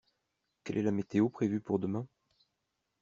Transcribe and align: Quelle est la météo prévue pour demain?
Quelle 0.63 0.79
est 0.79 0.81
la 0.81 0.89
météo 0.89 1.29
prévue 1.29 1.61
pour 1.61 1.77
demain? 1.77 2.07